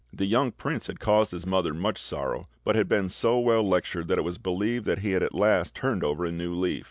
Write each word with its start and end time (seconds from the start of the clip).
The 0.11 0.25
young 0.25 0.51
prince 0.51 0.87
had 0.87 0.99
caused 0.99 1.29
his 1.31 1.45
mother 1.45 1.75
much 1.75 2.01
sorrow, 2.01 2.47
but 2.63 2.75
had 2.75 2.89
been 2.89 3.07
so 3.07 3.37
well 3.37 3.61
lectured 3.61 4.07
that 4.07 4.17
it 4.17 4.23
was 4.23 4.39
believed 4.39 4.85
that 4.85 4.97
he 5.01 5.11
had 5.11 5.21
at 5.21 5.35
last 5.35 5.75
turned 5.75 6.03
over 6.03 6.25
a 6.25 6.31
new 6.31 6.55
leaf." 6.55 6.79